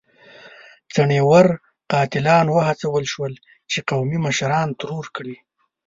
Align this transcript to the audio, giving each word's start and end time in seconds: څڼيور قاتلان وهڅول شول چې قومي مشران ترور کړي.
څڼيور 0.93 1.47
قاتلان 1.91 2.45
وهڅول 2.55 3.03
شول 3.13 3.33
چې 3.71 3.79
قومي 3.89 4.19
مشران 4.25 4.67
ترور 4.79 5.05
کړي. 5.15 5.35